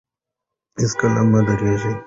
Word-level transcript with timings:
هېڅکله 0.81 1.21
مه 1.31 1.39
درېږئ. 1.47 1.91